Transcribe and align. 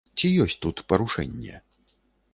Ці 0.19 0.29
ёсць 0.45 0.55
тут 0.65 0.81
парушэнне? 0.93 1.63